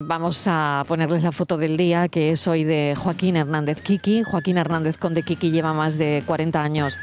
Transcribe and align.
Vamos 0.00 0.44
a 0.46 0.84
ponerles 0.86 1.24
la 1.24 1.32
foto 1.32 1.56
del 1.56 1.76
día, 1.76 2.06
que 2.06 2.30
es 2.30 2.46
hoy 2.46 2.62
de 2.62 2.94
Joaquín 2.96 3.34
Hernández 3.34 3.82
Kiki. 3.82 4.22
Joaquín 4.22 4.56
Hernández 4.56 4.96
Conde 4.96 5.24
Kiki 5.24 5.50
lleva 5.50 5.74
más 5.74 5.98
de 5.98 6.22
40 6.24 6.62
años 6.62 7.00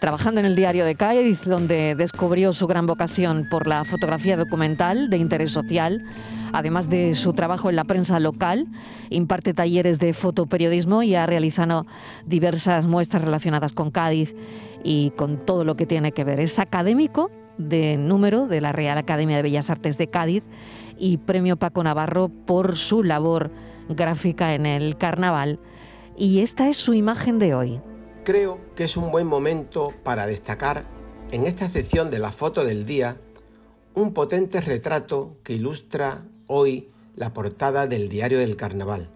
trabajando 0.00 0.38
en 0.38 0.46
el 0.46 0.54
diario 0.54 0.84
de 0.84 0.94
Cádiz, 0.94 1.42
donde 1.44 1.96
descubrió 1.96 2.52
su 2.52 2.68
gran 2.68 2.86
vocación 2.86 3.48
por 3.50 3.66
la 3.66 3.84
fotografía 3.84 4.36
documental 4.36 5.10
de 5.10 5.16
interés 5.16 5.50
social. 5.50 6.04
Además 6.52 6.88
de 6.88 7.16
su 7.16 7.32
trabajo 7.32 7.70
en 7.70 7.74
la 7.74 7.82
prensa 7.82 8.20
local, 8.20 8.68
imparte 9.10 9.52
talleres 9.52 9.98
de 9.98 10.14
fotoperiodismo 10.14 11.02
y 11.02 11.16
ha 11.16 11.26
realizado 11.26 11.86
diversas 12.24 12.86
muestras 12.86 13.24
relacionadas 13.24 13.72
con 13.72 13.90
Cádiz 13.90 14.36
y 14.84 15.10
con 15.16 15.44
todo 15.44 15.64
lo 15.64 15.74
que 15.74 15.86
tiene 15.86 16.12
que 16.12 16.22
ver. 16.22 16.38
Es 16.38 16.60
académico 16.60 17.32
de 17.58 17.96
número 17.96 18.46
de 18.46 18.60
la 18.60 18.72
Real 18.72 18.96
Academia 18.98 19.36
de 19.36 19.42
Bellas 19.42 19.70
Artes 19.70 19.98
de 19.98 20.08
Cádiz 20.08 20.44
y 20.96 21.18
premio 21.18 21.56
Paco 21.56 21.82
Navarro 21.82 22.28
por 22.28 22.76
su 22.76 23.02
labor 23.04 23.50
gráfica 23.88 24.54
en 24.54 24.66
el 24.66 24.96
carnaval. 24.96 25.58
Y 26.16 26.40
esta 26.40 26.68
es 26.68 26.76
su 26.76 26.94
imagen 26.94 27.38
de 27.38 27.54
hoy. 27.54 27.80
Creo 28.24 28.58
que 28.74 28.84
es 28.84 28.96
un 28.96 29.10
buen 29.10 29.26
momento 29.26 29.92
para 30.02 30.26
destacar 30.26 30.84
en 31.30 31.46
esta 31.46 31.68
sección 31.68 32.10
de 32.10 32.18
la 32.18 32.32
foto 32.32 32.64
del 32.64 32.86
día 32.86 33.16
un 33.94 34.14
potente 34.14 34.60
retrato 34.60 35.36
que 35.42 35.54
ilustra 35.54 36.24
hoy 36.46 36.90
la 37.16 37.32
portada 37.32 37.86
del 37.86 38.08
diario 38.08 38.38
del 38.38 38.56
carnaval. 38.56 39.10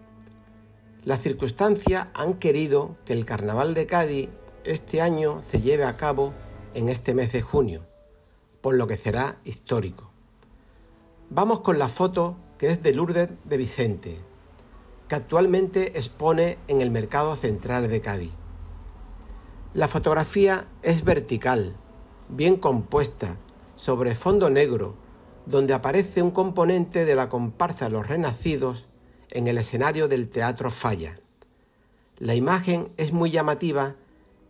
Las 1.05 1.21
circunstancias 1.21 2.07
han 2.13 2.35
querido 2.35 2.97
que 3.05 3.13
el 3.13 3.25
carnaval 3.25 3.73
de 3.73 3.85
Cádiz 3.85 4.29
este 4.63 5.01
año 5.01 5.41
se 5.43 5.61
lleve 5.61 5.83
a 5.83 5.97
cabo 5.97 6.33
en 6.73 6.89
este 6.89 7.13
mes 7.13 7.31
de 7.33 7.41
junio, 7.41 7.85
por 8.63 8.75
lo 8.75 8.87
que 8.87 8.95
será 8.95 9.35
histórico. 9.43 10.09
Vamos 11.29 11.59
con 11.59 11.77
la 11.77 11.89
foto 11.89 12.37
que 12.57 12.69
es 12.69 12.81
de 12.81 12.93
Lourdes 12.93 13.29
de 13.43 13.57
Vicente, 13.57 14.19
que 15.09 15.15
actualmente 15.15 15.97
expone 15.99 16.57
en 16.69 16.79
el 16.79 16.89
Mercado 16.89 17.35
Central 17.35 17.89
de 17.89 17.99
Cádiz. 17.99 18.31
La 19.73 19.89
fotografía 19.89 20.65
es 20.81 21.03
vertical, 21.03 21.75
bien 22.29 22.55
compuesta, 22.55 23.35
sobre 23.75 24.15
fondo 24.15 24.49
negro, 24.49 24.95
donde 25.45 25.73
aparece 25.73 26.21
un 26.21 26.31
componente 26.31 27.03
de 27.03 27.15
la 27.15 27.27
comparsa 27.27 27.89
Los 27.89 28.07
Renacidos 28.07 28.87
en 29.29 29.49
el 29.49 29.57
escenario 29.57 30.07
del 30.07 30.29
Teatro 30.29 30.71
Falla. 30.71 31.19
La 32.17 32.33
imagen 32.33 32.93
es 32.95 33.11
muy 33.11 33.29
llamativa 33.29 33.95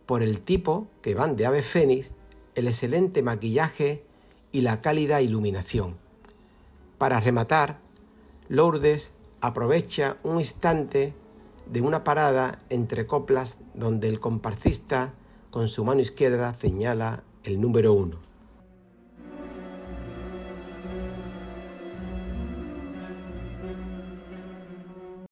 por 0.06 0.22
el 0.22 0.40
tipo 0.40 0.86
que 1.02 1.16
van 1.16 1.34
de 1.34 1.46
ave 1.46 1.64
fénix, 1.64 2.12
el 2.54 2.68
excelente 2.68 3.22
maquillaje 3.22 4.04
y 4.52 4.60
la 4.60 4.80
cálida 4.80 5.20
iluminación. 5.20 5.96
Para 6.98 7.20
rematar, 7.20 7.80
Lourdes 8.48 9.12
aprovecha 9.40 10.16
un 10.22 10.38
instante 10.38 11.14
de 11.66 11.80
una 11.80 12.04
parada 12.04 12.62
entre 12.70 13.06
coplas 13.06 13.58
donde 13.74 14.08
el 14.08 14.20
comparsista 14.20 15.14
con 15.50 15.68
su 15.68 15.84
mano 15.84 16.00
izquierda 16.00 16.54
señala 16.54 17.22
el 17.42 17.60
número 17.60 17.92
uno. 17.92 18.23